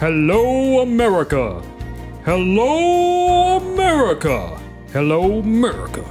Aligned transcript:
Hello, 0.00 0.82
America. 0.82 1.60
Hello, 2.24 3.56
America. 3.56 4.56
Hello, 4.92 5.40
America. 5.40 6.04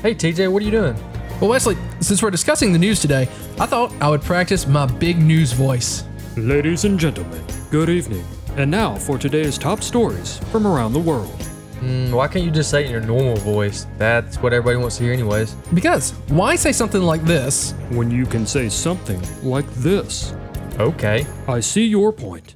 Hey, 0.00 0.14
TJ, 0.14 0.50
what 0.50 0.62
are 0.62 0.64
you 0.64 0.70
doing? 0.70 0.96
Well, 1.42 1.50
Wesley, 1.50 1.76
since 2.00 2.22
we're 2.22 2.30
discussing 2.30 2.72
the 2.72 2.78
news 2.78 3.00
today, 3.00 3.28
I 3.60 3.66
thought 3.66 3.92
I 4.00 4.08
would 4.08 4.22
practice 4.22 4.66
my 4.66 4.86
big 4.86 5.18
news 5.18 5.52
voice. 5.52 6.04
Ladies 6.38 6.86
and 6.86 6.98
gentlemen, 6.98 7.44
good 7.70 7.90
evening. 7.90 8.24
And 8.56 8.70
now 8.70 8.94
for 8.94 9.18
today's 9.18 9.58
top 9.58 9.82
stories 9.82 10.38
from 10.50 10.66
around 10.66 10.94
the 10.94 11.00
world. 11.00 11.38
Mm, 11.80 12.14
why 12.14 12.28
can't 12.28 12.46
you 12.46 12.50
just 12.50 12.70
say 12.70 12.84
it 12.84 12.86
in 12.86 12.92
your 12.92 13.02
normal 13.02 13.36
voice? 13.36 13.86
That's 13.98 14.38
what 14.38 14.54
everybody 14.54 14.78
wants 14.78 14.96
to 14.96 15.04
hear, 15.04 15.12
anyways. 15.12 15.52
Because 15.74 16.12
why 16.28 16.56
say 16.56 16.72
something 16.72 17.02
like 17.02 17.22
this? 17.24 17.72
When 17.90 18.10
you 18.10 18.24
can 18.24 18.46
say 18.46 18.70
something 18.70 19.20
like 19.42 19.70
this. 19.74 20.34
Okay. 20.80 21.26
I 21.46 21.60
see 21.60 21.84
your 21.84 22.10
point. 22.10 22.54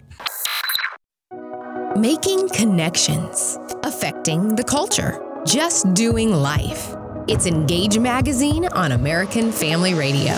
Making 1.98 2.48
connections, 2.50 3.58
affecting 3.82 4.54
the 4.54 4.62
culture, 4.62 5.20
just 5.44 5.92
doing 5.94 6.30
life. 6.30 6.94
It's 7.26 7.44
Engage 7.44 7.98
Magazine 7.98 8.66
on 8.66 8.92
American 8.92 9.50
Family 9.50 9.94
Radio. 9.94 10.34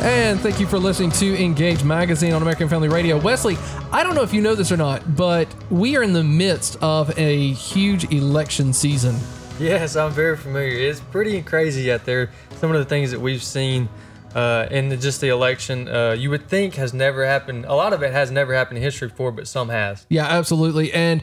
And 0.00 0.38
thank 0.38 0.60
you 0.60 0.68
for 0.68 0.78
listening 0.78 1.10
to 1.12 1.42
Engage 1.42 1.82
Magazine 1.82 2.34
on 2.34 2.42
American 2.42 2.68
Family 2.68 2.88
Radio. 2.88 3.18
Wesley, 3.18 3.56
I 3.90 4.04
don't 4.04 4.14
know 4.14 4.22
if 4.22 4.32
you 4.32 4.40
know 4.40 4.54
this 4.54 4.70
or 4.70 4.76
not, 4.76 5.16
but 5.16 5.48
we 5.70 5.96
are 5.96 6.04
in 6.04 6.12
the 6.12 6.22
midst 6.22 6.76
of 6.80 7.18
a 7.18 7.52
huge 7.54 8.12
election 8.12 8.72
season. 8.72 9.16
Yes, 9.58 9.96
I'm 9.96 10.12
very 10.12 10.36
familiar. 10.36 10.88
It's 10.88 11.00
pretty 11.00 11.42
crazy 11.42 11.90
out 11.90 12.04
there. 12.04 12.30
Some 12.60 12.70
of 12.70 12.78
the 12.78 12.84
things 12.84 13.10
that 13.10 13.20
we've 13.20 13.42
seen 13.42 13.88
uh, 14.34 14.68
in 14.70 14.88
the, 14.88 14.96
just 14.96 15.20
the 15.20 15.28
election, 15.28 15.88
uh, 15.88 16.14
you 16.18 16.30
would 16.30 16.48
think 16.48 16.74
has 16.74 16.92
never 16.92 17.26
happened. 17.26 17.64
A 17.66 17.74
lot 17.74 17.92
of 17.92 18.02
it 18.02 18.12
has 18.12 18.30
never 18.30 18.54
happened 18.54 18.78
in 18.78 18.82
history 18.84 19.08
before, 19.08 19.32
but 19.32 19.48
some 19.48 19.68
has. 19.68 20.06
Yeah, 20.08 20.26
absolutely. 20.26 20.92
And 20.92 21.22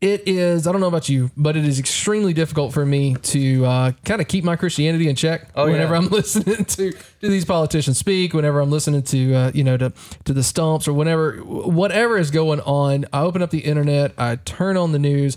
it 0.00 0.28
is, 0.28 0.66
I 0.66 0.72
don't 0.72 0.80
know 0.80 0.86
about 0.86 1.08
you, 1.08 1.30
but 1.36 1.56
it 1.56 1.64
is 1.64 1.80
extremely 1.80 2.32
difficult 2.32 2.72
for 2.72 2.86
me 2.86 3.14
to 3.14 3.64
uh, 3.64 3.92
kind 4.04 4.20
of 4.20 4.28
keep 4.28 4.44
my 4.44 4.54
Christianity 4.54 5.08
in 5.08 5.16
check 5.16 5.48
Oh, 5.56 5.66
whenever 5.66 5.94
yeah. 5.94 6.00
I'm 6.00 6.08
listening 6.10 6.64
to, 6.64 6.92
to 6.92 7.28
these 7.28 7.44
politicians 7.44 7.98
speak, 7.98 8.32
whenever 8.32 8.60
I'm 8.60 8.70
listening 8.70 9.02
to, 9.02 9.34
uh, 9.34 9.50
you 9.54 9.64
know, 9.64 9.76
to, 9.76 9.92
to 10.24 10.32
the 10.32 10.44
stumps 10.44 10.86
or 10.86 10.92
whenever, 10.92 11.38
whatever 11.38 12.16
is 12.16 12.30
going 12.30 12.60
on. 12.60 13.06
I 13.12 13.22
open 13.22 13.42
up 13.42 13.50
the 13.50 13.60
internet, 13.60 14.12
I 14.16 14.36
turn 14.36 14.76
on 14.76 14.92
the 14.92 15.00
news, 15.00 15.36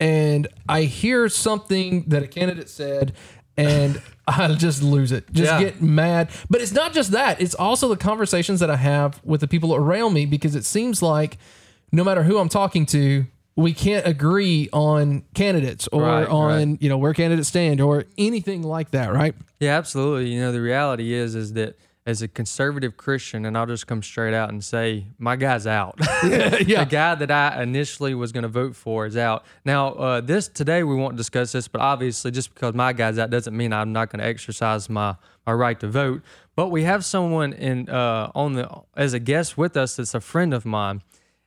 and 0.00 0.48
I 0.68 0.82
hear 0.82 1.28
something 1.28 2.02
that 2.08 2.24
a 2.24 2.26
candidate 2.26 2.68
said, 2.68 3.12
and 3.56 4.02
I 4.28 4.54
just 4.54 4.82
lose 4.82 5.12
it. 5.12 5.30
Just 5.32 5.52
Yeah. 5.52 5.58
get 5.60 5.82
mad. 5.82 6.30
But 6.48 6.60
it's 6.60 6.72
not 6.72 6.92
just 6.92 7.10
that, 7.12 7.40
it's 7.40 7.54
also 7.54 7.88
the 7.88 7.96
conversations 7.96 8.60
that 8.60 8.70
I 8.70 8.76
have 8.76 9.20
with 9.24 9.40
the 9.40 9.48
people 9.48 9.74
around 9.74 10.12
me 10.14 10.26
because 10.26 10.54
it 10.54 10.64
seems 10.64 11.02
like 11.02 11.38
no 11.90 12.04
matter 12.04 12.22
who 12.22 12.38
I'm 12.38 12.48
talking 12.48 12.86
to, 12.86 13.26
we 13.56 13.74
can't 13.74 14.06
agree 14.06 14.68
on 14.72 15.24
candidates 15.34 15.86
or 15.92 16.02
Right, 16.02 16.26
on 16.28 16.46
right. 16.70 16.82
you 16.82 16.88
know 16.88 16.96
where 16.96 17.12
candidates 17.12 17.48
stand 17.48 17.80
or 17.82 18.04
anything 18.16 18.62
like 18.62 18.92
that, 18.92 19.12
right? 19.12 19.34
Yeah, 19.60 19.76
absolutely. 19.76 20.32
You 20.32 20.40
know, 20.40 20.52
the 20.52 20.60
reality 20.62 21.12
is, 21.12 21.34
is 21.34 21.52
that 21.52 21.76
as 22.04 22.20
a 22.20 22.26
conservative 22.26 22.96
Christian, 22.96 23.46
and 23.46 23.56
I'll 23.56 23.66
just 23.66 23.86
come 23.86 24.02
straight 24.02 24.34
out 24.34 24.48
and 24.48 24.62
say, 24.62 25.06
my 25.18 25.36
guy's 25.36 25.66
out. 25.66 25.96
yeah. 26.24 26.58
The 26.82 26.86
guy 26.90 27.14
that 27.14 27.30
I 27.30 27.62
initially 27.62 28.14
was 28.14 28.32
going 28.32 28.42
to 28.42 28.48
vote 28.48 28.74
for 28.74 29.06
is 29.06 29.16
out. 29.16 29.44
Now, 29.64 29.92
uh, 29.92 30.20
this 30.20 30.48
today 30.48 30.82
we 30.82 30.96
won't 30.96 31.16
discuss 31.16 31.52
this, 31.52 31.68
but 31.68 31.80
obviously, 31.80 32.32
just 32.32 32.52
because 32.54 32.74
my 32.74 32.92
guy's 32.92 33.18
out 33.18 33.30
doesn't 33.30 33.56
mean 33.56 33.72
I'm 33.72 33.92
not 33.92 34.10
going 34.10 34.20
to 34.20 34.26
exercise 34.26 34.90
my 34.90 35.14
my 35.46 35.52
right 35.52 35.78
to 35.80 35.88
vote. 35.88 36.22
But 36.56 36.68
we 36.68 36.82
have 36.82 37.04
someone 37.04 37.52
in 37.52 37.88
uh, 37.88 38.32
on 38.34 38.54
the 38.54 38.68
as 38.96 39.12
a 39.12 39.20
guest 39.20 39.56
with 39.56 39.76
us 39.76 39.96
that's 39.96 40.14
a 40.14 40.20
friend 40.20 40.52
of 40.52 40.64
mine, 40.64 41.02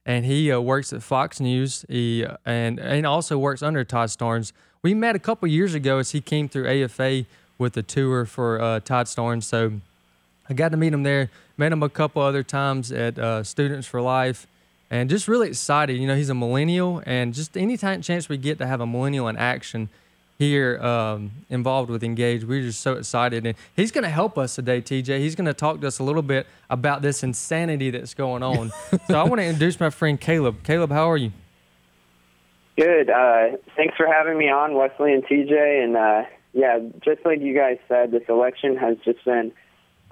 and 0.06 0.26
he 0.26 0.52
uh, 0.52 0.62
works 0.62 0.94
at 0.94 1.04
Fox 1.04 1.42
News. 1.42 1.86
He 1.90 2.24
uh, 2.24 2.38
and 2.46 2.80
and 2.80 3.06
also 3.06 3.38
works 3.38 3.62
under 3.62 3.84
Todd 3.84 4.10
Starnes. 4.10 4.54
We 4.82 4.94
met 4.94 5.16
a 5.16 5.20
couple 5.20 5.50
years 5.50 5.74
ago 5.74 5.98
as 5.98 6.12
he 6.12 6.22
came 6.22 6.48
through 6.48 6.68
AFA 6.68 7.26
with 7.58 7.76
a 7.76 7.84
tour 7.84 8.26
for 8.26 8.62
uh, 8.62 8.80
Todd 8.80 9.08
Starnes. 9.08 9.44
So 9.44 9.82
I 10.50 10.54
got 10.54 10.70
to 10.70 10.78
meet 10.78 10.94
him 10.94 11.04
there. 11.04 11.30
Met 11.58 11.72
him 11.72 11.84
a 11.84 11.90
couple 11.90 12.22
other 12.22 12.44
times 12.44 12.92
at 12.92 13.18
uh, 13.18 13.44
Students 13.44 13.88
for 13.88 14.02
Life, 14.02 14.48
and 14.90 15.10
just 15.10 15.28
really 15.28 15.48
excited. 15.48 15.98
You 15.98 16.08
know, 16.08 16.16
he's 16.16 16.30
a 16.30 16.36
millennial, 16.36 17.02
and 17.06 17.34
just 17.34 17.58
any 17.58 17.78
time 17.78 18.02
chance 18.02 18.30
we 18.30 18.38
get 18.38 18.58
to 18.60 18.68
have 18.68 18.82
a 18.82 18.86
millennial 18.86 19.28
in 19.28 19.38
action 19.38 19.90
here 20.38 20.78
um, 20.80 21.32
involved 21.50 21.90
with 21.90 22.04
Engage, 22.04 22.44
we're 22.44 22.62
just 22.62 22.82
so 22.82 22.94
excited. 22.94 23.46
And 23.46 23.56
he's 23.76 23.92
going 23.92 24.04
to 24.04 24.10
help 24.10 24.38
us 24.38 24.56
today, 24.56 24.82
TJ. 24.82 25.20
He's 25.20 25.36
going 25.36 25.46
to 25.46 25.54
talk 25.54 25.82
to 25.82 25.88
us 25.88 26.00
a 26.00 26.04
little 26.04 26.22
bit 26.22 26.46
about 26.70 27.02
this 27.02 27.24
insanity 27.24 27.90
that's 27.90 28.14
going 28.14 28.44
on. 28.54 28.72
so 29.08 29.20
I 29.20 29.24
want 29.24 29.40
to 29.40 29.46
introduce 29.46 29.80
my 29.80 29.90
friend 29.90 30.20
Caleb. 30.20 30.64
Caleb, 30.64 30.92
how 30.92 31.10
are 31.10 31.18
you? 31.18 31.32
Good. 32.78 33.10
Uh, 33.10 33.58
thanks 33.78 33.96
for 33.96 34.06
having 34.06 34.38
me 34.38 34.50
on, 34.50 34.74
Wesley 34.76 35.14
and 35.14 35.24
TJ. 35.24 35.84
And 35.84 35.96
uh, 35.96 36.24
yeah, 36.54 36.80
just 37.04 37.26
like 37.26 37.40
you 37.40 37.56
guys 37.56 37.78
said, 37.88 38.12
this 38.12 38.24
election 38.28 38.76
has 38.76 38.98
just 39.06 39.24
been. 39.24 39.54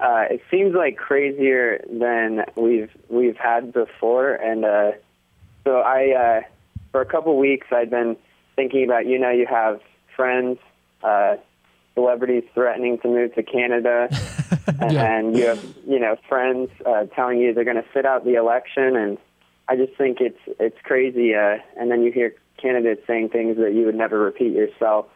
Uh, 0.04 0.26
it 0.28 0.42
seems 0.50 0.74
like 0.74 0.98
crazier 0.98 1.82
than 1.90 2.44
we've 2.56 2.90
we've 3.08 3.38
had 3.38 3.72
before, 3.72 4.34
and 4.34 4.62
uh, 4.62 4.90
so 5.64 5.78
I, 5.78 6.10
uh, 6.10 6.40
for 6.92 7.00
a 7.00 7.06
couple 7.06 7.38
weeks, 7.38 7.68
I'd 7.72 7.88
been 7.88 8.14
thinking 8.54 8.84
about. 8.84 9.06
You 9.06 9.18
know, 9.18 9.30
you 9.30 9.46
have 9.46 9.80
friends, 10.14 10.58
uh, 11.02 11.36
celebrities 11.94 12.44
threatening 12.52 12.98
to 12.98 13.08
move 13.08 13.34
to 13.36 13.42
Canada, 13.42 14.08
and 14.78 15.38
you 15.38 15.46
have 15.46 15.64
you 15.88 15.98
know 15.98 16.16
friends 16.28 16.70
uh, 16.84 17.04
telling 17.16 17.38
you 17.38 17.54
they're 17.54 17.64
going 17.64 17.82
to 17.82 17.88
sit 17.94 18.04
out 18.04 18.26
the 18.26 18.34
election, 18.34 18.96
and 18.96 19.16
I 19.68 19.76
just 19.76 19.96
think 19.96 20.20
it's 20.20 20.40
it's 20.60 20.78
crazy. 20.82 21.34
Uh, 21.34 21.56
and 21.78 21.90
then 21.90 22.02
you 22.02 22.12
hear 22.12 22.34
candidates 22.60 23.06
saying 23.06 23.30
things 23.30 23.56
that 23.56 23.72
you 23.72 23.86
would 23.86 23.94
never 23.94 24.18
repeat 24.18 24.52
yourself. 24.52 25.06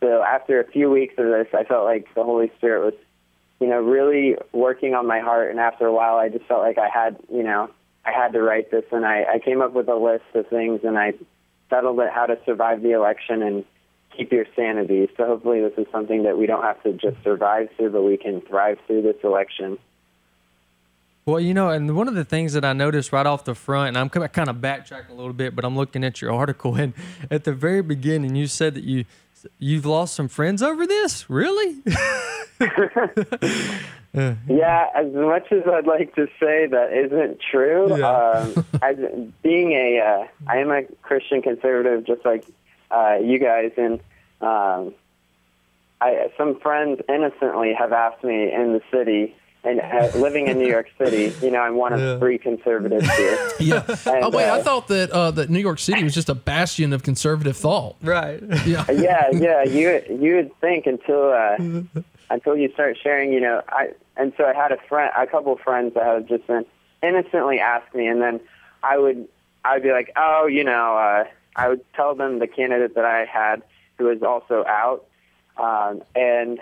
So 0.00 0.24
after 0.24 0.60
a 0.60 0.66
few 0.66 0.90
weeks 0.90 1.14
of 1.18 1.26
this, 1.26 1.46
I 1.54 1.62
felt 1.62 1.84
like 1.84 2.12
the 2.16 2.24
Holy 2.24 2.50
Spirit 2.58 2.84
was, 2.84 2.94
you 3.60 3.66
know, 3.66 3.80
really 3.80 4.36
working 4.52 4.94
on 4.94 5.06
my 5.06 5.20
heart. 5.20 5.50
And 5.50 5.60
after 5.60 5.86
a 5.86 5.92
while, 5.92 6.16
I 6.16 6.28
just 6.28 6.44
felt 6.46 6.62
like 6.62 6.78
I 6.78 6.88
had, 6.88 7.16
you 7.32 7.42
know, 7.42 7.70
I 8.04 8.12
had 8.12 8.32
to 8.32 8.42
write 8.42 8.70
this. 8.70 8.84
And 8.92 9.06
I, 9.06 9.24
I 9.34 9.38
came 9.38 9.62
up 9.62 9.72
with 9.72 9.88
a 9.88 9.96
list 9.96 10.24
of 10.34 10.46
things, 10.48 10.80
and 10.84 10.98
I 10.98 11.14
settled 11.70 12.00
it 12.00 12.10
how 12.12 12.26
to 12.26 12.38
survive 12.44 12.82
the 12.82 12.92
election 12.92 13.42
and 13.42 13.64
keep 14.16 14.32
your 14.32 14.46
sanity. 14.54 15.08
So 15.16 15.26
hopefully, 15.26 15.60
this 15.60 15.72
is 15.78 15.86
something 15.92 16.24
that 16.24 16.38
we 16.38 16.46
don't 16.46 16.62
have 16.62 16.82
to 16.82 16.92
just 16.92 17.22
survive 17.22 17.68
through, 17.76 17.90
but 17.90 18.02
we 18.02 18.16
can 18.16 18.40
thrive 18.42 18.78
through 18.86 19.02
this 19.02 19.16
election. 19.22 19.78
Well, 21.26 21.40
you 21.40 21.54
know, 21.54 21.70
and 21.70 21.96
one 21.96 22.06
of 22.06 22.14
the 22.14 22.24
things 22.24 22.52
that 22.52 22.66
I 22.66 22.74
noticed 22.74 23.10
right 23.10 23.24
off 23.24 23.44
the 23.44 23.54
front, 23.54 23.88
and 23.88 23.98
I'm 23.98 24.10
kind 24.10 24.50
of 24.50 24.56
backtracking 24.56 25.08
a 25.08 25.14
little 25.14 25.32
bit, 25.32 25.56
but 25.56 25.64
I'm 25.64 25.74
looking 25.74 26.04
at 26.04 26.20
your 26.20 26.32
article, 26.38 26.74
and 26.74 26.92
at 27.30 27.44
the 27.44 27.52
very 27.52 27.82
beginning, 27.82 28.36
you 28.36 28.46
said 28.46 28.74
that 28.74 28.84
you 28.84 29.04
you've 29.58 29.86
lost 29.86 30.14
some 30.14 30.28
friends 30.28 30.62
over 30.62 30.86
this. 30.86 31.28
Really? 31.30 31.82
Yeah, 34.48 34.86
as 34.94 35.12
much 35.12 35.50
as 35.50 35.62
I'd 35.66 35.88
like 35.88 36.14
to 36.14 36.26
say 36.38 36.66
that 36.68 36.92
isn't 36.92 37.40
true, 37.50 37.98
Yeah. 37.98 38.06
um, 38.16 38.64
as 38.80 38.96
being 39.42 39.72
a, 39.72 39.98
uh, 39.98 40.26
I 40.46 40.58
am 40.58 40.70
a 40.70 40.84
Christian 41.02 41.42
conservative, 41.42 42.06
just 42.06 42.24
like 42.24 42.44
uh, 42.92 43.16
you 43.20 43.40
guys, 43.40 43.72
and 43.76 43.94
um, 44.40 44.94
I, 46.00 46.30
some 46.38 46.60
friends 46.60 47.00
innocently 47.08 47.74
have 47.74 47.92
asked 47.92 48.22
me 48.22 48.52
in 48.52 48.72
the 48.74 48.82
city, 48.92 49.34
and 49.64 49.80
uh, 49.80 50.10
living 50.16 50.46
in 50.46 50.58
New 50.58 50.68
York 50.68 50.86
City, 50.96 51.32
you 51.44 51.50
know, 51.50 51.58
I'm 51.58 51.74
one 51.74 51.92
of 51.92 51.98
Yeah. 51.98 52.18
three 52.20 52.38
conservatives 52.38 53.10
here. 53.16 53.50
Yeah. 53.58 53.82
oh 54.06 54.30
wait, 54.30 54.44
I 54.44 54.60
uh, 54.60 54.62
thought 54.62 54.86
that 54.88 55.10
uh, 55.10 55.32
that 55.32 55.50
New 55.50 55.58
York 55.58 55.80
City 55.80 56.04
was 56.04 56.14
just 56.14 56.28
a 56.28 56.34
bastion 56.36 56.92
of 56.92 57.02
conservative 57.02 57.56
thought. 57.56 57.96
right. 58.02 58.40
Yeah. 58.64 58.84
yeah, 58.92 59.30
yeah. 59.32 59.64
You 59.64 60.02
you 60.08 60.36
would 60.36 60.60
think 60.60 60.86
until 60.86 61.32
uh, 61.32 61.56
until 62.30 62.56
you 62.56 62.72
start 62.72 62.96
sharing, 63.02 63.32
you 63.32 63.40
know. 63.40 63.62
I 63.68 63.90
and 64.16 64.32
so 64.36 64.44
I 64.44 64.54
had 64.54 64.72
a 64.72 64.78
friend, 64.88 65.10
a 65.16 65.26
couple 65.26 65.52
of 65.52 65.60
friends 65.60 65.94
that 65.94 66.04
have 66.04 66.26
just 66.26 66.46
been 66.46 66.64
innocently 67.02 67.58
asked 67.58 67.94
me, 67.94 68.06
and 68.06 68.20
then 68.20 68.40
I 68.82 68.98
would 68.98 69.28
I 69.64 69.74
would 69.74 69.82
be 69.82 69.92
like, 69.92 70.12
oh, 70.16 70.46
you 70.46 70.64
know, 70.64 70.96
uh, 70.96 71.24
I 71.56 71.68
would 71.68 71.84
tell 71.94 72.14
them 72.14 72.38
the 72.38 72.46
candidate 72.46 72.94
that 72.94 73.04
I 73.04 73.24
had 73.24 73.62
who 73.98 74.04
was 74.04 74.22
also 74.22 74.64
out, 74.66 75.06
um, 75.56 76.02
and 76.14 76.58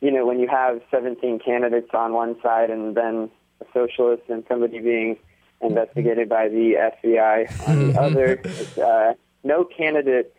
you 0.00 0.10
know, 0.10 0.26
when 0.26 0.38
you 0.38 0.48
have 0.48 0.82
17 0.90 1.38
candidates 1.38 1.90
on 1.94 2.12
one 2.12 2.40
side 2.42 2.70
and 2.70 2.94
then 2.94 3.30
a 3.60 3.64
socialist 3.72 4.22
and 4.28 4.44
somebody 4.48 4.78
being 4.78 5.16
investigated 5.62 6.28
by 6.28 6.48
the 6.48 6.74
FBI 7.04 7.68
on 7.68 7.88
the 7.88 8.00
other, 8.00 8.40
it's, 8.44 8.78
uh, 8.78 9.14
no 9.42 9.64
candidate 9.64 10.34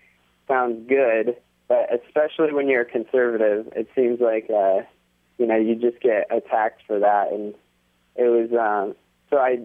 sounds 0.47 0.87
good, 0.87 1.35
but 1.67 1.89
especially 1.93 2.53
when 2.53 2.67
you're 2.67 2.81
a 2.81 2.85
conservative, 2.85 3.71
it 3.75 3.89
seems 3.95 4.19
like 4.19 4.49
uh, 4.49 4.81
you 5.37 5.45
know 5.45 5.57
you 5.57 5.75
just 5.75 6.01
get 6.01 6.27
attacked 6.29 6.81
for 6.87 6.99
that, 6.99 7.31
and 7.31 7.53
it 8.15 8.27
was 8.29 8.51
um, 8.53 8.95
so 9.29 9.37
I 9.37 9.59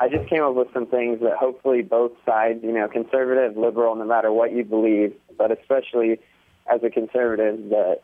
I 0.00 0.08
just 0.08 0.28
came 0.28 0.42
up 0.42 0.54
with 0.54 0.68
some 0.72 0.86
things 0.86 1.20
that 1.20 1.36
hopefully 1.36 1.82
both 1.82 2.12
sides, 2.24 2.60
you 2.62 2.72
know, 2.72 2.88
conservative, 2.88 3.56
liberal, 3.56 3.96
no 3.96 4.04
matter 4.04 4.32
what 4.32 4.52
you 4.52 4.64
believe, 4.64 5.12
but 5.36 5.50
especially 5.50 6.20
as 6.72 6.82
a 6.84 6.90
conservative, 6.90 7.70
that 7.70 8.02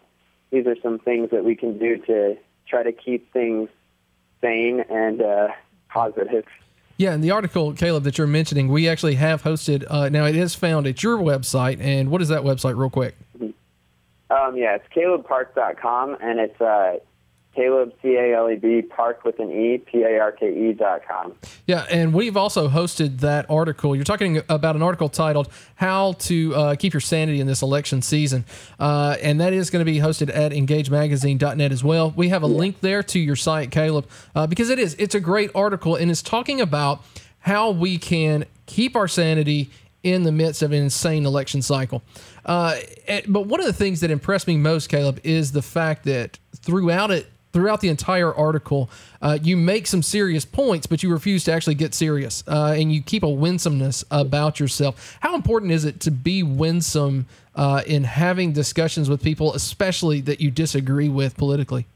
these 0.50 0.67
are 0.67 0.76
some 0.82 0.99
things 0.99 1.31
that 1.31 1.44
we 1.44 1.55
can 1.55 1.79
do 1.79 1.99
to 1.99 2.37
try 2.67 2.82
to 2.82 2.93
keep 2.93 3.32
things 3.32 3.69
sane 4.41 4.81
and 4.91 5.23
uh, 5.23 5.49
positive. 5.88 6.44
Yeah, 6.96 7.12
and 7.12 7.25
the 7.25 7.32
article, 7.32 7.73
Caleb, 7.73 8.05
that 8.05 8.19
you're 8.19 8.26
mentioning, 8.26 8.69
we 8.69 8.88
actually 8.88 9.17
have 9.17 9.43
hosted. 9.43 9.85
Uh, 9.88 10.08
now 10.08 10.26
it 10.26 10.37
is 10.37 10.55
found 10.55 10.87
at 10.87 11.02
your 11.02 11.19
website, 11.19 11.81
and 11.81 12.11
what 12.11 12.23
is 12.23 12.29
that 12.29 12.43
website, 12.43 12.76
real 12.76 12.91
quick? 12.91 13.17
Um, 13.41 14.56
yeah, 14.56 14.76
it's 14.76 14.87
calebparke.com, 14.94 16.17
and 16.20 16.38
it's 16.38 16.61
uh, 16.61 16.99
Caleb 17.54 17.92
C 18.02 18.16
A 18.16 18.36
L 18.36 18.50
E 18.50 18.56
B 18.56 18.82
Park 18.82 19.24
with 19.24 19.38
an 19.38 19.50
E 19.50 19.78
P 19.78 20.02
A 20.02 20.18
R 20.18 20.32
K 20.32 20.46
E 20.46 20.72
dot 20.72 21.02
com. 21.06 21.34
Yeah, 21.66 21.86
and 21.90 22.12
we've 22.12 22.36
also 22.36 22.68
hosted 22.68 23.20
that 23.20 23.48
article. 23.48 23.94
You're 23.94 24.04
talking 24.04 24.42
about 24.48 24.76
an 24.76 24.82
article 24.82 25.08
titled 25.08 25.48
"How 25.76 26.12
to 26.12 26.54
uh, 26.54 26.74
Keep 26.76 26.92
Your 26.94 27.00
Sanity 27.00 27.40
in 27.40 27.46
This 27.46 27.62
Election 27.62 28.02
Season," 28.02 28.44
uh, 28.78 29.16
and 29.22 29.40
that 29.40 29.52
is 29.52 29.70
going 29.70 29.84
to 29.84 29.90
be 29.90 29.98
hosted 29.98 30.34
at 30.34 30.52
EngageMagazine.net 30.52 31.72
as 31.72 31.84
well. 31.84 32.12
We 32.16 32.28
have 32.30 32.42
a 32.42 32.48
link 32.48 32.80
there 32.80 33.02
to 33.02 33.18
your 33.18 33.36
site, 33.36 33.70
Caleb, 33.70 34.08
uh, 34.34 34.46
because 34.46 34.70
it 34.70 34.78
is 34.78 34.94
it's 34.98 35.14
a 35.14 35.20
great 35.20 35.50
article 35.54 35.96
and 35.96 36.10
it's 36.10 36.22
talking 36.22 36.60
about 36.60 37.04
how 37.40 37.70
we 37.70 37.98
can 37.98 38.46
keep 38.66 38.96
our 38.96 39.08
sanity 39.08 39.70
in 40.02 40.22
the 40.22 40.32
midst 40.32 40.62
of 40.62 40.70
an 40.70 40.82
insane 40.82 41.26
election 41.26 41.62
cycle. 41.62 42.02
Uh, 42.44 42.76
but 43.26 43.46
one 43.46 43.58
of 43.58 43.66
the 43.66 43.72
things 43.72 44.00
that 44.00 44.10
impressed 44.10 44.46
me 44.46 44.56
most, 44.56 44.88
Caleb, 44.88 45.18
is 45.24 45.52
the 45.52 45.62
fact 45.62 46.04
that 46.04 46.38
throughout 46.56 47.10
it, 47.10 47.26
throughout 47.54 47.80
the 47.80 47.88
entire 47.88 48.34
article, 48.34 48.90
uh, 49.22 49.38
you 49.40 49.56
make 49.56 49.86
some 49.86 50.02
serious 50.02 50.44
points, 50.44 50.88
but 50.88 51.04
you 51.04 51.10
refuse 51.10 51.44
to 51.44 51.52
actually 51.52 51.76
get 51.76 51.94
serious, 51.94 52.42
uh, 52.48 52.74
and 52.76 52.92
you 52.92 53.00
keep 53.00 53.22
a 53.22 53.30
winsomeness 53.30 54.04
about 54.10 54.58
yourself. 54.58 55.16
How 55.20 55.36
important 55.36 55.70
is 55.70 55.84
it 55.84 56.00
to 56.00 56.10
be 56.10 56.42
winsome 56.42 57.26
uh, 57.54 57.82
in 57.86 58.02
having 58.02 58.52
discussions 58.52 59.08
with 59.08 59.22
people, 59.22 59.54
especially 59.54 60.20
that 60.22 60.40
you 60.40 60.50
disagree 60.50 61.08
with 61.08 61.36
politically? 61.36 61.86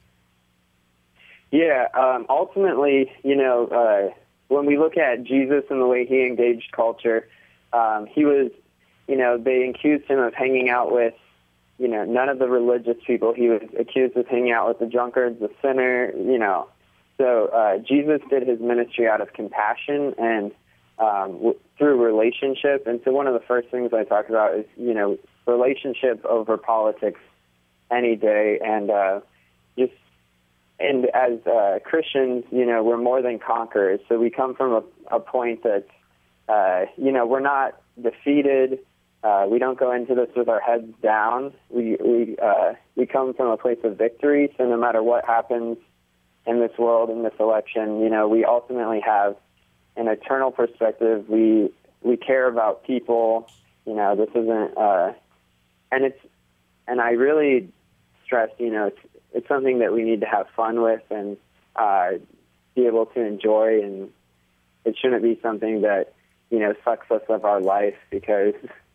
Yeah, 1.51 1.89
um, 1.93 2.27
ultimately, 2.29 3.11
you 3.25 3.35
know, 3.35 3.67
uh, 3.67 4.15
when 4.47 4.65
we 4.65 4.79
look 4.79 4.97
at 4.97 5.25
Jesus 5.25 5.65
and 5.71 5.81
the 5.81 5.87
way 5.87 6.07
he 6.07 6.25
engaged 6.25 6.71
culture, 6.71 7.29
um, 7.73 8.07
he 8.07 8.25
was, 8.25 8.53
you 9.09 9.17
know, 9.17 9.37
they 9.39 9.69
accused 9.69 10.05
him 10.05 10.21
of 10.21 10.35
hanging 10.35 10.71
out 10.71 10.93
with, 10.93 11.15
you 11.79 11.89
know, 11.89 12.05
none 12.05 12.29
of 12.29 12.39
the 12.39 12.49
religious 12.49 12.97
people. 13.07 13.33
He 13.35 13.49
was 13.49 13.63
accused 13.79 14.17
of 14.17 14.27
hanging 14.27 14.53
out 14.53 14.69
with 14.69 14.79
the 14.81 14.87
drunkards, 14.87 15.41
the 15.41 15.51
sinner, 15.63 16.13
you 16.17 16.39
know. 16.39 16.69
So 17.19 17.47
uh, 17.47 17.79
Jesus 17.79 18.21
did 18.31 18.47
his 18.47 18.61
ministry 18.61 19.09
out 19.09 19.21
of 19.21 19.33
compassion 19.33 20.15
and 20.19 20.53
um, 20.99 21.33
w- 21.35 21.59
through 21.77 22.05
relationship. 22.05 22.87
And 22.87 23.01
so 23.05 23.13
one 23.13 23.27
of 23.27 23.35
the 23.35 23.45
first 23.47 23.69
things 23.71 23.93
I 23.93 24.05
talk 24.05 24.29
about 24.29 24.57
is, 24.57 24.67
you 24.77 24.95
know, 24.95 25.19
relationship 25.47 26.25
over 26.25 26.57
politics 26.57 27.21
any 27.91 28.17
day, 28.17 28.59
and 28.63 28.91
uh, 28.91 29.21
just 29.79 29.93
and 30.81 31.07
as 31.07 31.45
uh, 31.47 31.79
Christians, 31.85 32.45
you 32.51 32.67
know, 32.67 32.83
we're 32.83 32.99
more 32.99 33.23
than 33.23 33.39
conquerors. 33.39 34.01
So 34.09 34.19
we 34.19 34.31
come 34.31 34.55
from 34.55 34.73
a, 34.73 35.17
a 35.17 35.21
point 35.21 35.63
that, 35.63 35.87
uh, 36.49 36.87
you 36.97 37.11
know, 37.11 37.27
we're 37.27 37.41
not 37.41 37.81
defeated. 38.01 38.79
Uh, 39.23 39.47
we 39.51 39.59
don't 39.59 39.79
go 39.79 39.93
into 39.93 40.15
this 40.15 40.29
with 40.37 40.49
our 40.49 40.61
heads 40.61 40.93
down. 41.03 41.53
We 41.71 41.97
we 41.97 42.37
uh, 42.41 42.75
we 42.95 43.07
come 43.07 43.35
from 43.35 43.49
a 43.49 43.57
place 43.57 43.79
of 43.83 43.97
victory. 43.99 44.55
So 44.57 44.65
no 44.65 44.77
matter 44.77 45.03
what 45.03 45.25
happens 45.25 45.79
in 46.47 46.61
this 46.61 46.77
world 46.79 47.11
in 47.11 47.25
this 47.25 47.35
election, 47.41 48.01
you 48.01 48.09
know, 48.09 48.29
we 48.29 48.45
ultimately 48.45 49.01
have 49.01 49.37
an 49.97 50.07
eternal 50.07 50.53
perspective. 50.53 51.29
We 51.29 51.71
we 52.03 52.17
care 52.17 52.47
about 52.47 52.85
people. 52.85 53.51
You 53.85 53.95
know, 53.95 54.15
this 54.15 54.29
isn't, 54.35 54.77
uh, 54.77 55.15
and 55.91 56.05
it's, 56.05 56.21
and 56.87 57.01
I 57.01 57.13
really 57.13 57.71
stress, 58.25 58.51
you 58.59 58.71
know, 58.71 58.89
it's 58.89 58.99
it's 59.33 59.49
something 59.49 59.79
that 59.81 59.93
we 59.93 60.05
need 60.05 60.21
to 60.21 60.27
have 60.27 60.47
fun 60.55 60.83
with 60.83 61.03
and 61.11 61.37
uh, 61.75 62.13
be 62.75 62.87
able 62.87 63.07
to 63.07 63.21
enjoy, 63.21 63.83
and 63.83 64.11
it 64.85 64.97
shouldn't 65.01 65.23
be 65.23 65.39
something 65.43 65.83
that 65.83 66.13
you 66.51 66.59
know 66.59 66.75
sucks 66.85 67.11
us 67.11 67.23
of 67.29 67.45
our 67.45 67.61
life 67.61 67.97
because 68.11 68.55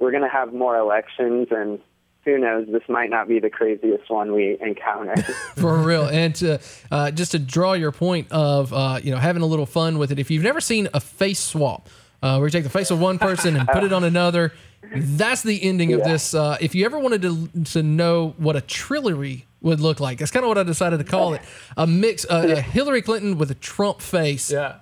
we're 0.00 0.10
going 0.10 0.24
to 0.24 0.28
have 0.28 0.52
more 0.52 0.76
elections 0.76 1.48
and 1.50 1.78
who 2.24 2.38
knows 2.38 2.66
this 2.70 2.82
might 2.88 3.10
not 3.10 3.28
be 3.28 3.38
the 3.38 3.48
craziest 3.48 4.10
one 4.10 4.32
we 4.34 4.58
encounter. 4.60 5.20
For 5.56 5.78
real. 5.78 6.06
And 6.06 6.34
to, 6.36 6.60
uh, 6.90 7.10
just 7.10 7.32
to 7.32 7.38
draw 7.38 7.72
your 7.74 7.92
point 7.92 8.30
of 8.30 8.72
uh, 8.72 9.00
you 9.02 9.10
know 9.10 9.18
having 9.18 9.42
a 9.42 9.46
little 9.46 9.66
fun 9.66 9.98
with 9.98 10.12
it 10.12 10.18
if 10.18 10.30
you've 10.30 10.42
never 10.42 10.60
seen 10.60 10.88
a 10.92 11.00
face 11.00 11.38
swap 11.38 11.88
uh, 12.22 12.36
where 12.36 12.46
you 12.46 12.50
take 12.50 12.64
the 12.64 12.70
face 12.70 12.90
of 12.90 13.00
one 13.00 13.18
person 13.18 13.56
and 13.56 13.68
put 13.68 13.84
it 13.84 13.92
on 13.92 14.04
another 14.04 14.52
that's 14.94 15.42
the 15.42 15.62
ending 15.62 15.92
of 15.92 16.02
this 16.02 16.34
uh, 16.34 16.56
if 16.60 16.74
you 16.74 16.84
ever 16.84 16.98
wanted 16.98 17.22
to, 17.22 17.48
to 17.64 17.82
know 17.82 18.34
what 18.38 18.56
a 18.56 18.60
trillery 18.60 19.44
would 19.62 19.80
look 19.80 20.00
like 20.00 20.18
that's 20.18 20.30
kind 20.30 20.44
of 20.44 20.48
what 20.48 20.58
i 20.58 20.62
decided 20.62 20.98
to 20.98 21.04
call 21.04 21.34
it. 21.34 21.42
A 21.76 21.86
mix 21.86 22.24
uh, 22.28 22.54
a 22.56 22.60
hillary 22.60 23.02
clinton 23.02 23.38
with 23.38 23.50
a 23.50 23.54
trump 23.54 24.00
face. 24.00 24.50
Yeah. 24.50 24.76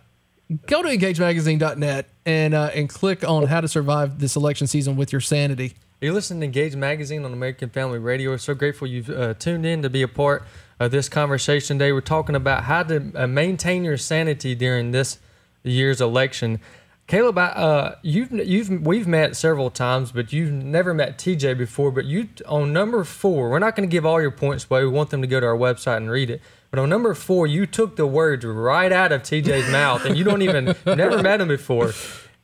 Go 0.67 0.83
to 0.83 0.89
engagemagazine.net 0.89 2.09
and 2.25 2.55
uh, 2.55 2.71
and 2.75 2.89
click 2.89 3.27
on 3.29 3.47
how 3.47 3.61
to 3.61 3.69
survive 3.69 4.19
this 4.19 4.37
election 4.37 4.67
season 4.67 4.97
with 4.97 5.13
your 5.13 5.21
sanity 5.21 5.75
You're 6.01 6.15
listening 6.15 6.41
to 6.41 6.47
Engage 6.47 6.77
Magazine 6.77 7.25
on 7.25 7.33
American 7.33 7.71
Family 7.71 7.99
Radio. 7.99 8.31
We're 8.31 8.39
so 8.39 8.55
grateful 8.55 8.87
you've 8.87 9.11
uh, 9.11 9.35
tuned 9.35 9.67
in 9.67 9.83
to 9.83 9.91
be 9.91 10.03
a 10.03 10.09
part 10.09 10.45
of 10.81 10.91
this 10.91 11.09
conversation 11.09 11.79
today. 11.79 11.93
We're 11.93 12.01
talking 12.01 12.37
about 12.37 12.65
how 12.65 12.85
to 12.85 13.13
uh, 13.15 13.27
maintain 13.27 13.85
your 13.85 13.97
sanity 13.97 14.55
during 14.55 14.93
this 14.93 15.19
year's 15.65 16.01
election. 16.01 16.61
Caleb, 17.09 17.39
uh, 17.39 17.95
you've 18.03 18.31
you've 18.31 18.69
we've 18.87 19.09
met 19.09 19.35
several 19.35 19.71
times, 19.71 20.13
but 20.13 20.31
you've 20.33 20.53
never 20.53 20.93
met 20.93 21.19
TJ 21.19 21.57
before. 21.57 21.91
But 21.91 22.05
you 22.05 22.29
on 22.47 22.73
number 22.73 23.03
four, 23.03 23.51
we're 23.51 23.59
not 23.59 23.75
going 23.75 23.89
to 23.89 23.91
give 23.93 24.05
all 24.05 24.21
your 24.21 24.31
points 24.31 24.67
away. 24.71 24.85
We 24.85 24.91
want 24.91 25.11
them 25.11 25.23
to 25.23 25.27
go 25.27 25.41
to 25.41 25.47
our 25.47 25.57
website 25.57 25.97
and 25.97 26.11
read 26.11 26.31
it. 26.31 26.43
But 26.71 26.81
on 26.81 26.89
number 26.89 27.15
four, 27.15 27.47
you 27.47 27.67
took 27.67 27.97
the 27.97 28.07
words 28.07 28.45
right 28.45 28.93
out 28.93 29.13
of 29.13 29.23
TJ's 29.23 29.71
mouth, 29.73 30.05
and 30.05 30.17
you 30.17 30.25
don't 30.25 30.43
even 30.43 30.75
never 30.87 31.23
met 31.23 31.41
him 31.41 31.49
before. 31.49 31.93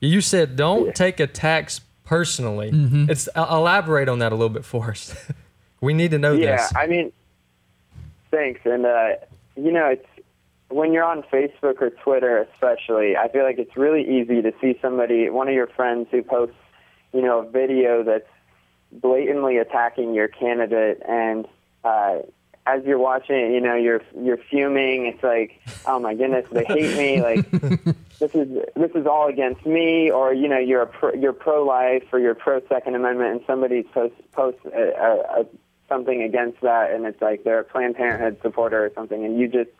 You 0.00 0.20
said, 0.20 0.56
"Don't 0.56 0.94
take 0.94 1.20
attacks 1.20 1.80
personally." 2.04 2.70
It's 3.08 3.28
uh, 3.34 3.46
elaborate 3.50 4.08
on 4.08 4.18
that 4.20 4.32
a 4.32 4.34
little 4.34 4.48
bit 4.48 4.64
for 4.64 4.90
us. 4.90 5.14
we 5.80 5.92
need 5.94 6.10
to 6.12 6.18
know 6.18 6.32
yeah 6.32 6.56
this. 6.56 6.72
Yeah, 6.72 6.78
I 6.80 6.86
mean 6.86 7.12
thanks 8.30 8.60
and 8.64 8.84
uh, 8.84 9.10
you 9.56 9.70
know 9.70 9.86
it's 9.86 10.06
when 10.68 10.92
you're 10.92 11.04
on 11.04 11.22
facebook 11.32 11.80
or 11.80 11.90
twitter 11.90 12.38
especially 12.52 13.16
i 13.16 13.28
feel 13.28 13.44
like 13.44 13.58
it's 13.58 13.76
really 13.76 14.02
easy 14.02 14.42
to 14.42 14.52
see 14.60 14.76
somebody 14.82 15.30
one 15.30 15.46
of 15.46 15.54
your 15.54 15.68
friends 15.68 16.08
who 16.10 16.20
posts 16.22 16.56
you 17.12 17.22
know 17.22 17.40
a 17.40 17.48
video 17.48 18.02
that's 18.02 18.26
blatantly 18.90 19.56
attacking 19.58 20.14
your 20.14 20.26
candidate 20.26 21.00
and 21.08 21.46
uh, 21.84 22.16
as 22.66 22.82
you're 22.84 22.98
watching 22.98 23.36
it, 23.36 23.52
you 23.52 23.60
know, 23.60 23.74
you're 23.74 24.02
you're 24.18 24.38
fuming. 24.38 25.06
It's 25.06 25.22
like, 25.22 25.60
oh 25.86 25.98
my 25.98 26.14
goodness, 26.14 26.46
they 26.50 26.64
hate 26.64 26.96
me. 26.96 27.22
Like 27.22 27.50
this 28.18 28.34
is 28.34 28.48
this 28.74 28.90
is 28.94 29.06
all 29.06 29.28
against 29.28 29.66
me. 29.66 30.10
Or 30.10 30.32
you 30.32 30.48
know, 30.48 30.58
you're 30.58 30.82
a 30.82 30.86
pro, 30.86 31.12
you're 31.12 31.34
pro 31.34 31.64
life 31.64 32.04
or 32.12 32.18
you're 32.18 32.34
pro 32.34 32.62
Second 32.68 32.94
Amendment, 32.94 33.30
and 33.32 33.40
somebody 33.46 33.82
posts 33.82 34.16
posts 34.32 34.60
a, 34.64 34.92
a, 34.98 35.40
a, 35.40 35.46
something 35.88 36.22
against 36.22 36.60
that, 36.62 36.90
and 36.90 37.04
it's 37.04 37.20
like 37.20 37.44
they're 37.44 37.60
a 37.60 37.64
Planned 37.64 37.96
Parenthood 37.96 38.38
supporter 38.40 38.84
or 38.84 38.90
something, 38.94 39.24
and 39.24 39.38
you 39.38 39.46
just 39.46 39.70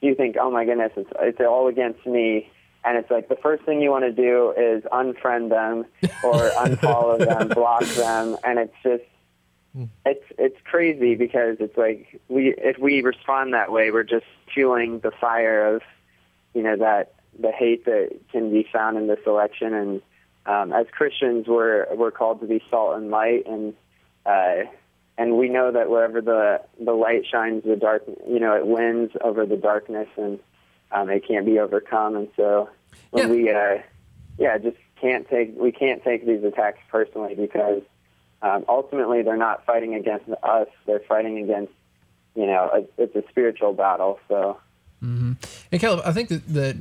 you 0.00 0.14
think, 0.16 0.36
oh 0.40 0.50
my 0.50 0.64
goodness, 0.64 0.92
it's 0.96 1.10
it's 1.20 1.40
all 1.40 1.68
against 1.68 2.04
me. 2.06 2.50
And 2.84 2.98
it's 2.98 3.12
like 3.12 3.28
the 3.28 3.36
first 3.36 3.62
thing 3.62 3.80
you 3.80 3.90
want 3.90 4.04
to 4.04 4.10
do 4.10 4.52
is 4.58 4.82
unfriend 4.90 5.50
them 5.50 5.86
or 6.24 6.34
unfollow 6.58 7.24
them, 7.24 7.46
block 7.50 7.84
them, 7.84 8.36
and 8.42 8.58
it's 8.58 8.74
just 8.82 9.04
it's 10.04 10.24
it's 10.38 10.56
crazy 10.64 11.14
because 11.14 11.56
it's 11.60 11.76
like 11.76 12.20
we 12.28 12.54
if 12.58 12.78
we 12.78 13.02
respond 13.02 13.54
that 13.54 13.72
way, 13.72 13.90
we're 13.90 14.02
just 14.02 14.26
fueling 14.52 15.00
the 15.00 15.10
fire 15.10 15.74
of 15.76 15.82
you 16.54 16.62
know 16.62 16.76
that 16.76 17.14
the 17.38 17.50
hate 17.50 17.84
that 17.86 18.10
can 18.30 18.50
be 18.50 18.66
found 18.70 18.96
in 18.98 19.06
this 19.06 19.20
election. 19.26 19.72
And 19.72 20.02
um, 20.44 20.72
as 20.72 20.86
Christians, 20.92 21.46
we're 21.48 21.86
we're 21.94 22.10
called 22.10 22.40
to 22.40 22.46
be 22.46 22.62
salt 22.70 22.96
and 22.96 23.10
light, 23.10 23.46
and 23.46 23.74
uh, 24.26 24.64
and 25.16 25.38
we 25.38 25.48
know 25.48 25.72
that 25.72 25.88
wherever 25.88 26.20
the 26.20 26.60
the 26.78 26.92
light 26.92 27.24
shines, 27.30 27.64
the 27.64 27.76
dark 27.76 28.04
you 28.28 28.40
know 28.40 28.54
it 28.54 28.66
wins 28.66 29.10
over 29.22 29.46
the 29.46 29.56
darkness, 29.56 30.08
and 30.16 30.38
um, 30.90 31.08
it 31.08 31.26
can't 31.26 31.46
be 31.46 31.58
overcome. 31.58 32.16
And 32.16 32.28
so 32.36 32.68
when 33.10 33.28
Yeah. 33.28 33.34
we 33.34 33.50
uh, 33.50 33.82
yeah 34.38 34.58
just 34.58 34.76
can't 35.00 35.28
take 35.28 35.54
we 35.58 35.72
can't 35.72 36.02
take 36.04 36.26
these 36.26 36.44
attacks 36.44 36.78
personally 36.90 37.34
because 37.34 37.82
um, 38.42 38.64
ultimately 38.68 39.22
they're 39.22 39.36
not 39.36 39.64
fighting 39.64 39.94
against 39.94 40.28
us; 40.42 40.68
they're 40.86 41.02
fighting 41.08 41.38
against 41.38 41.72
you 42.34 42.46
know 42.46 42.70
a, 42.72 43.02
it's 43.02 43.14
a 43.14 43.22
spiritual 43.30 43.72
battle. 43.72 44.18
So 44.28 44.58
And 45.70 45.80
Caleb, 45.80 46.02
I 46.04 46.12
think 46.12 46.28
that, 46.28 46.46
that 46.48 46.76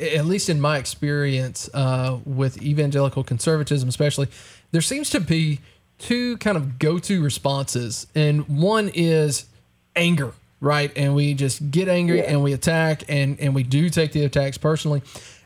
at 0.00 0.26
least 0.26 0.48
in 0.48 0.60
my 0.60 0.78
experience 0.78 1.68
uh, 1.74 2.18
with 2.24 2.62
evangelical 2.62 3.22
conservatism, 3.22 3.88
especially, 3.88 4.28
there 4.72 4.80
seems 4.80 5.10
to 5.10 5.20
be 5.20 5.60
two 5.98 6.36
kind 6.38 6.56
of 6.56 6.78
go-to 6.78 7.22
responses, 7.22 8.06
and 8.14 8.48
one 8.48 8.90
is 8.94 9.46
anger, 9.94 10.32
right? 10.60 10.92
And 10.96 11.14
we 11.14 11.34
just 11.34 11.70
get 11.70 11.88
angry 11.88 12.24
and 12.24 12.42
we 12.42 12.52
attack, 12.52 13.04
and 13.08 13.38
and 13.40 13.54
we 13.54 13.62
do 13.62 13.90
take 13.90 14.12
the 14.12 14.24
attacks 14.24 14.58
personally. 14.58 15.02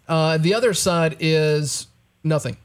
Uh, 0.08 0.38
the 0.38 0.54
other 0.54 0.74
side 0.74 1.16
is 1.20 1.86
nothing. 2.24 2.56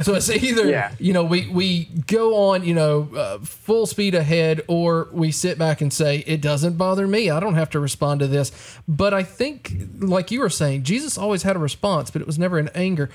So 0.00 0.14
it's 0.14 0.28
either 0.30 0.68
Yeah. 0.68 0.92
you 0.98 1.12
know 1.12 1.24
we 1.24 1.48
we 1.48 1.84
go 2.06 2.34
on 2.50 2.64
you 2.64 2.74
know 2.74 3.08
uh, 3.16 3.38
full 3.38 3.86
speed 3.86 4.14
ahead, 4.14 4.62
or 4.68 5.08
we 5.12 5.30
sit 5.30 5.58
back 5.58 5.80
and 5.80 5.92
say 5.92 6.24
it 6.26 6.40
doesn't 6.40 6.76
bother 6.76 7.06
me. 7.06 7.30
I 7.30 7.40
don't 7.40 7.54
have 7.54 7.70
to 7.70 7.80
respond 7.80 8.20
to 8.20 8.26
this. 8.26 8.50
But 8.88 9.14
I 9.14 9.22
think, 9.22 9.72
like 9.98 10.30
you 10.30 10.40
were 10.40 10.50
saying, 10.50 10.82
Jesus 10.82 11.16
always 11.16 11.42
had 11.44 11.56
a 11.56 11.58
response, 11.60 12.10
but 12.10 12.20
it 12.20 12.26
was 12.26 12.38
never 12.38 12.58
in 12.58 12.68
anger. 12.74 13.08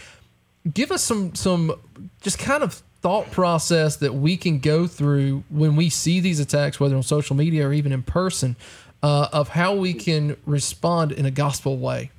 Give 0.73 0.91
us 0.91 1.03
some 1.03 1.35
some 1.35 1.73
just 2.21 2.39
kind 2.39 2.63
of 2.63 2.81
thought 3.01 3.31
process 3.31 3.95
that 3.97 4.13
we 4.13 4.35
can 4.35 4.59
go 4.59 4.85
through 4.87 5.43
when 5.49 5.75
we 5.75 5.89
see 5.89 6.19
these 6.19 6.39
attacks, 6.39 6.79
whether 6.79 6.95
on 6.95 7.03
social 7.03 7.35
media 7.35 7.65
or 7.67 7.71
even 7.73 7.91
in 7.93 8.03
person, 8.03 8.55
uh, 9.01 9.29
of 9.31 9.49
how 9.49 9.73
we 9.73 9.93
can 9.93 10.35
respond 10.45 11.11
in 11.13 11.25
a 11.25 11.31
gospel 11.31 11.77
way. 11.77 12.11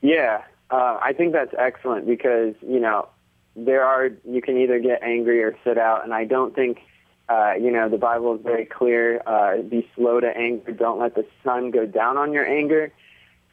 Yeah, 0.00 0.42
uh, 0.70 0.98
I 1.02 1.12
think 1.12 1.32
that's 1.32 1.54
excellent 1.58 2.06
because 2.06 2.54
you 2.60 2.80
know 2.80 3.08
there 3.56 3.84
are 3.84 4.10
you 4.28 4.42
can 4.42 4.58
either 4.58 4.78
get 4.78 5.02
angry 5.02 5.42
or 5.42 5.56
sit 5.64 5.78
out, 5.78 6.04
and 6.04 6.12
I 6.12 6.24
don't 6.24 6.54
think 6.54 6.78
uh, 7.28 7.54
you 7.60 7.70
know 7.70 7.88
the 7.88 7.98
Bible 7.98 8.36
is 8.36 8.42
very 8.42 8.66
clear. 8.66 9.22
Uh, 9.26 9.62
be 9.62 9.88
slow 9.94 10.20
to 10.20 10.26
anger. 10.26 10.72
Don't 10.72 10.98
let 10.98 11.14
the 11.14 11.26
sun 11.42 11.70
go 11.70 11.86
down 11.86 12.16
on 12.16 12.32
your 12.32 12.46
anger. 12.46 12.92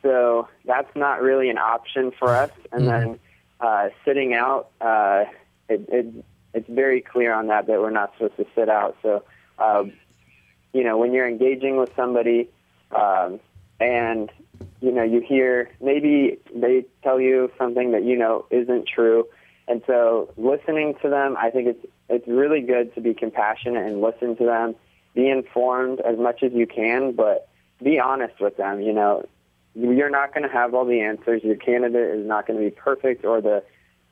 So 0.02 0.48
that's 0.66 0.94
not 0.96 1.22
really 1.22 1.50
an 1.50 1.58
option 1.58 2.12
for 2.12 2.30
us. 2.30 2.52
And 2.72 2.88
then 2.88 3.20
uh, 3.60 3.90
sitting 4.04 4.36
out, 4.36 4.70
uh, 4.80 5.26
it, 5.68 5.84
it, 5.90 6.26
it's 6.54 6.70
very 6.70 7.02
clear 7.02 7.34
on 7.34 7.48
that 7.48 7.66
that 7.66 7.80
we're 7.80 7.90
not 7.90 8.14
supposed 8.14 8.38
to 8.38 8.46
sit 8.54 8.70
out. 8.70 8.98
So 9.02 9.24
uh, 9.58 9.86
you 10.74 10.84
know 10.84 10.98
when 10.98 11.14
you're 11.14 11.28
engaging 11.28 11.78
with 11.78 11.92
somebody. 11.96 12.50
Um, 12.92 13.40
and 13.80 14.32
you 14.86 14.92
know 14.92 15.04
you 15.04 15.22
hear 15.22 15.70
maybe 15.82 16.38
they 16.54 16.86
tell 17.04 17.20
you 17.20 17.52
something 17.58 17.92
that 17.92 18.04
you 18.04 18.18
know 18.18 18.46
isn't 18.52 18.88
true. 18.88 19.28
And 19.68 19.82
so 19.88 20.32
listening 20.38 20.94
to 21.02 21.10
them 21.10 21.36
i 21.38 21.50
think 21.50 21.68
it's 21.68 21.86
it's 22.08 22.28
really 22.28 22.62
good 22.62 22.94
to 22.96 23.02
be 23.02 23.14
compassionate 23.14 23.86
and 23.86 24.02
listen 24.02 24.38
to 24.38 24.46
them. 24.46 24.76
Be 25.16 25.30
informed 25.30 26.02
as 26.02 26.18
much 26.20 26.44
as 26.44 26.52
you 26.54 26.68
can 26.68 27.14
but 27.14 27.50
be 27.82 28.00
honest 28.00 28.40
with 28.40 28.58
them 28.58 28.82
you 28.82 28.94
know. 28.94 29.26
You're 29.78 30.10
not 30.10 30.34
going 30.34 30.48
to 30.48 30.54
have 30.54 30.74
all 30.74 30.86
the 30.86 31.02
answers. 31.02 31.44
Your 31.44 31.58
candidate 31.58 32.18
is 32.18 32.26
not 32.26 32.48
going 32.48 32.58
to 32.58 32.64
be 32.64 32.72
perfect 32.72 33.26
or 33.26 33.42
the 33.42 33.62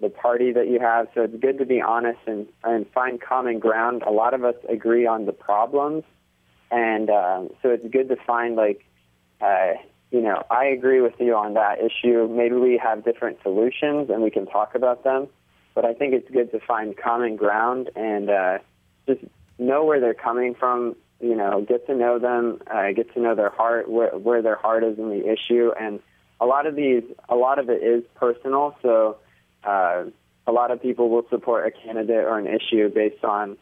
the 0.02 0.10
party 0.10 0.52
that 0.52 0.68
you 0.68 0.80
have. 0.80 1.08
So 1.16 1.22
it's 1.24 1.36
good 1.38 1.58
to 1.60 1.66
be 1.66 1.82
honest 1.82 2.20
and 2.28 2.46
and 2.64 2.86
find 2.92 3.22
common 3.22 3.60
ground. 3.60 4.04
A 4.04 4.12
lot 4.12 4.34
of 4.34 4.44
us 4.44 4.56
agree 4.68 5.06
on 5.08 5.26
the 5.26 5.32
problems. 5.32 6.04
And 6.70 7.10
um, 7.10 7.50
so 7.62 7.70
it's 7.70 7.88
good 7.88 8.10
to 8.10 8.18
find 8.18 8.56
like 8.56 8.84
uh, 9.40 9.74
you 10.14 10.22
know, 10.22 10.44
I 10.52 10.66
agree 10.66 11.02
with 11.02 11.16
you 11.20 11.34
on 11.34 11.56
that 11.56 11.80
issue. 11.80 12.28
Maybe 12.30 12.54
we 12.54 12.78
have 12.82 13.04
different 13.04 13.40
solutions 13.42 14.12
and 14.12 14.22
we 14.22 14.30
can 14.30 14.46
talk 14.46 14.76
about 14.76 15.04
them. 15.04 15.28
But 15.74 15.86
I 15.86 15.96
think 15.96 16.14
it's 16.14 16.30
good 16.30 16.52
to 16.52 16.60
find 16.60 16.96
common 16.96 17.36
ground 17.36 17.90
and 17.96 18.30
uh, 18.30 18.60
just 19.08 19.22
know 19.58 19.84
where 19.84 20.00
they're 20.00 20.14
coming 20.14 20.54
from. 20.54 20.96
You 21.20 21.36
know, 21.36 21.66
get 21.68 21.88
to 21.88 21.96
know 21.96 22.20
them, 22.20 22.60
uh, 22.72 22.92
get 22.92 23.12
to 23.16 23.22
know 23.22 23.34
their 23.34 23.50
heart, 23.50 23.90
where, 23.90 24.16
where 24.16 24.44
their 24.44 24.56
heart 24.56 24.84
is 24.84 25.00
in 25.00 25.10
the 25.10 25.28
issue. 25.28 25.72
And 25.80 26.00
a 26.40 26.46
lot 26.46 26.68
of 26.68 26.76
these, 26.76 27.04
a 27.28 27.36
lot 27.36 27.58
of 27.58 27.70
it 27.72 27.82
is 27.82 28.04
personal. 28.14 28.76
So 28.84 29.18
uh, 29.64 30.04
a 30.46 30.52
lot 30.52 30.70
of 30.70 30.80
people 30.80 31.10
will 31.10 31.26
support 31.32 31.66
a 31.66 31.72
candidate 31.72 32.24
or 32.26 32.38
an 32.38 32.46
issue 32.46 32.94
based 32.94 33.24
on, 33.24 33.58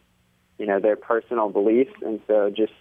you 0.58 0.66
know, 0.66 0.80
their 0.80 0.96
personal 0.96 1.48
beliefs. 1.48 1.94
And 2.02 2.20
so 2.26 2.50
just 2.54 2.74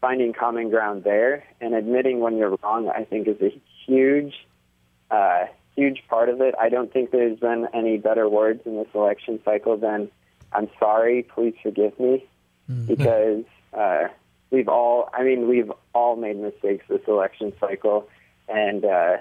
finding 0.00 0.32
common 0.32 0.70
ground 0.70 1.04
there 1.04 1.44
and 1.60 1.74
admitting 1.74 2.20
when 2.20 2.36
you're 2.36 2.56
wrong, 2.62 2.88
I 2.88 3.04
think, 3.04 3.28
is 3.28 3.40
a 3.40 3.52
huge, 3.86 4.34
uh, 5.10 5.46
huge 5.76 6.02
part 6.08 6.28
of 6.28 6.40
it. 6.40 6.54
I 6.58 6.68
don't 6.68 6.92
think 6.92 7.10
there's 7.10 7.38
been 7.38 7.68
any 7.74 7.98
better 7.98 8.28
words 8.28 8.62
in 8.64 8.76
this 8.76 8.88
election 8.94 9.40
cycle 9.44 9.76
than 9.76 10.10
"I'm 10.52 10.68
sorry, 10.78 11.22
please 11.22 11.54
forgive 11.62 11.98
me," 12.00 12.24
because 12.86 13.44
uh, 13.72 14.08
we've 14.50 14.68
all, 14.68 15.10
I 15.12 15.22
mean, 15.22 15.48
we've 15.48 15.70
all 15.94 16.16
made 16.16 16.36
mistakes 16.36 16.84
this 16.88 17.02
election 17.06 17.52
cycle, 17.60 18.08
and 18.48 18.84
uh, 18.84 19.18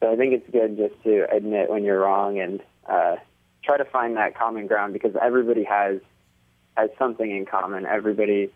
so 0.00 0.12
I 0.12 0.16
think 0.16 0.32
it's 0.32 0.50
good 0.50 0.76
just 0.76 1.02
to 1.04 1.26
admit 1.30 1.68
when 1.70 1.84
you're 1.84 2.00
wrong 2.00 2.38
and 2.38 2.60
uh, 2.88 3.16
try 3.62 3.76
to 3.76 3.84
find 3.84 4.16
that 4.16 4.36
common 4.36 4.66
ground 4.66 4.92
because 4.92 5.14
everybody 5.20 5.64
has 5.64 6.00
has 6.76 6.90
something 6.98 7.28
in 7.28 7.44
common. 7.44 7.84
Everybody 7.84 8.50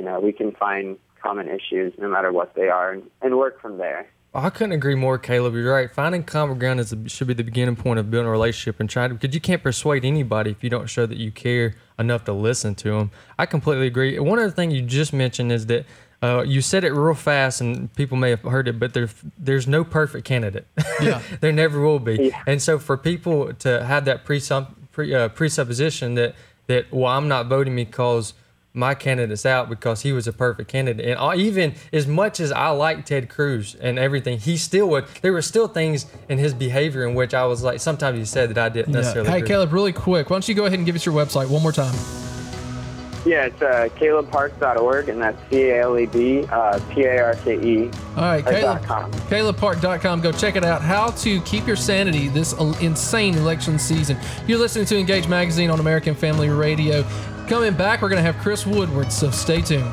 you 0.00 0.06
know, 0.06 0.18
we 0.18 0.32
can 0.32 0.50
find 0.52 0.96
common 1.22 1.46
issues 1.46 1.92
no 1.98 2.08
matter 2.08 2.32
what 2.32 2.54
they 2.54 2.68
are 2.70 2.90
and, 2.92 3.02
and 3.20 3.36
work 3.36 3.60
from 3.60 3.76
there. 3.76 4.08
I 4.34 4.48
couldn't 4.48 4.72
agree 4.72 4.94
more, 4.94 5.18
Caleb. 5.18 5.52
You're 5.52 5.74
right. 5.74 5.90
Finding 5.90 6.22
common 6.22 6.58
ground 6.58 6.80
is 6.80 6.90
a, 6.94 7.06
should 7.06 7.26
be 7.26 7.34
the 7.34 7.44
beginning 7.44 7.76
point 7.76 7.98
of 7.98 8.10
building 8.10 8.28
a 8.28 8.30
relationship 8.30 8.80
and 8.80 8.88
trying 8.88 9.10
to 9.10 9.16
because 9.16 9.34
you 9.34 9.40
can't 9.42 9.62
persuade 9.62 10.06
anybody 10.06 10.52
if 10.52 10.64
you 10.64 10.70
don't 10.70 10.88
show 10.88 11.04
that 11.04 11.18
you 11.18 11.30
care 11.30 11.74
enough 11.98 12.24
to 12.24 12.32
listen 12.32 12.74
to 12.76 12.92
them. 12.92 13.10
I 13.38 13.44
completely 13.44 13.88
agree. 13.88 14.18
One 14.18 14.38
other 14.38 14.50
thing 14.50 14.70
you 14.70 14.80
just 14.80 15.12
mentioned 15.12 15.52
is 15.52 15.66
that 15.66 15.84
uh, 16.22 16.44
you 16.46 16.62
said 16.62 16.82
it 16.84 16.92
real 16.92 17.12
fast 17.12 17.60
and 17.60 17.92
people 17.94 18.16
may 18.16 18.30
have 18.30 18.40
heard 18.40 18.68
it, 18.68 18.78
but 18.78 18.94
there, 18.94 19.10
there's 19.36 19.66
no 19.66 19.84
perfect 19.84 20.24
candidate. 20.24 20.66
Yeah. 21.02 21.22
there 21.40 21.52
never 21.52 21.80
will 21.80 21.98
be. 21.98 22.28
Yeah. 22.28 22.42
And 22.46 22.60
so 22.62 22.78
for 22.78 22.96
people 22.96 23.52
to 23.54 23.84
have 23.84 24.04
that 24.04 24.24
presum- 24.24 24.74
pre, 24.92 25.14
uh, 25.14 25.28
presupposition 25.28 26.14
that 26.14 26.34
that 26.68 26.92
well, 26.92 27.06
I'm 27.10 27.26
not 27.26 27.48
voting 27.48 27.74
because 27.74 28.32
my 28.72 28.94
candidate's 28.94 29.44
out 29.44 29.68
because 29.68 30.02
he 30.02 30.12
was 30.12 30.26
a 30.28 30.32
perfect 30.32 30.70
candidate. 30.70 31.04
And 31.06 31.18
I- 31.18 31.34
even 31.34 31.74
as 31.92 32.06
much 32.06 32.38
as 32.38 32.52
I 32.52 32.68
like 32.70 33.04
Ted 33.04 33.28
Cruz 33.28 33.74
and 33.80 33.98
everything, 33.98 34.38
he 34.38 34.56
still 34.56 34.88
would. 34.90 35.06
There 35.22 35.32
were 35.32 35.42
still 35.42 35.66
things 35.66 36.06
in 36.28 36.38
his 36.38 36.54
behavior 36.54 37.04
in 37.06 37.14
which 37.14 37.34
I 37.34 37.46
was 37.46 37.62
like, 37.64 37.80
sometimes 37.80 38.16
he 38.18 38.24
said 38.24 38.50
that 38.50 38.58
I 38.58 38.68
didn't 38.68 38.92
Yeah. 38.94 39.00
necessarily. 39.00 39.30
Hey, 39.30 39.38
agree. 39.38 39.48
Caleb, 39.48 39.72
really 39.72 39.92
quick, 39.92 40.30
why 40.30 40.34
don't 40.34 40.48
you 40.48 40.54
go 40.54 40.66
ahead 40.66 40.78
and 40.78 40.86
give 40.86 40.94
us 40.94 41.04
your 41.04 41.14
website 41.14 41.48
one 41.48 41.62
more 41.62 41.72
time? 41.72 41.94
Yeah, 43.26 43.44
it's 43.44 43.60
uh, 43.60 43.88
calebparke.org, 43.98 45.10
and 45.10 45.20
that's 45.20 45.36
C 45.50 45.68
A 45.68 45.82
L 45.82 45.98
E 45.98 46.06
B 46.06 46.46
uh, 46.50 46.80
P 46.90 47.02
A 47.02 47.22
R 47.22 47.34
K 47.44 47.54
E 47.60 47.90
All 48.16 48.22
right, 48.22 48.42
Caleb. 48.42 48.62
dot 48.62 48.82
com. 48.84 49.12
CalebParke.com. 49.12 50.22
Go 50.22 50.32
check 50.32 50.56
it 50.56 50.64
out. 50.64 50.80
How 50.80 51.08
to 51.10 51.38
keep 51.42 51.66
your 51.66 51.76
sanity 51.76 52.28
this 52.28 52.54
uh, 52.54 52.72
insane 52.80 53.34
election 53.36 53.78
season. 53.78 54.16
You're 54.46 54.58
listening 54.58 54.86
to 54.86 54.98
Engage 54.98 55.28
Magazine 55.28 55.68
on 55.68 55.80
American 55.80 56.14
Family 56.14 56.48
Radio. 56.48 57.04
Coming 57.50 57.74
back, 57.74 58.00
we're 58.00 58.08
going 58.08 58.18
to 58.18 58.22
have 58.22 58.38
Chris 58.38 58.64
Woodward, 58.64 59.10
so 59.12 59.28
stay 59.32 59.60
tuned. 59.60 59.92